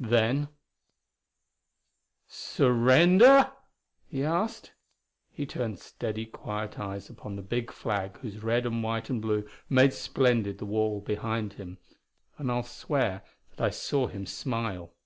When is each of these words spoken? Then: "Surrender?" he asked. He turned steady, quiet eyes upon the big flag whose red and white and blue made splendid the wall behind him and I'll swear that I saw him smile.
Then: 0.00 0.48
"Surrender?" 2.26 3.52
he 4.08 4.24
asked. 4.24 4.72
He 5.30 5.46
turned 5.46 5.78
steady, 5.78 6.26
quiet 6.26 6.80
eyes 6.80 7.08
upon 7.08 7.36
the 7.36 7.42
big 7.42 7.70
flag 7.70 8.18
whose 8.18 8.42
red 8.42 8.66
and 8.66 8.82
white 8.82 9.08
and 9.08 9.22
blue 9.22 9.48
made 9.68 9.92
splendid 9.92 10.58
the 10.58 10.66
wall 10.66 11.00
behind 11.00 11.52
him 11.52 11.78
and 12.38 12.50
I'll 12.50 12.64
swear 12.64 13.22
that 13.50 13.60
I 13.64 13.70
saw 13.70 14.08
him 14.08 14.26
smile. 14.26 14.96